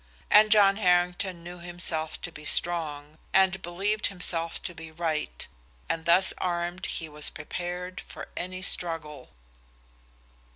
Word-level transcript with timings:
And 0.31 0.49
John 0.49 0.77
Harrington 0.77 1.43
knew 1.43 1.59
himself 1.59 2.19
to 2.21 2.31
be 2.31 2.43
strong, 2.43 3.19
and 3.35 3.61
believed 3.61 4.07
himself 4.07 4.59
to 4.63 4.73
be 4.73 4.89
right, 4.89 5.47
and 5.87 6.05
thus 6.05 6.33
armed 6.39 6.87
he 6.87 7.07
was 7.07 7.29
prepared 7.29 8.01
for 8.07 8.27
any 8.35 8.63
struggle. 8.63 9.29